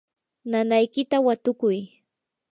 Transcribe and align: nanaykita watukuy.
nanaykita 0.49 1.17
watukuy. 1.25 1.77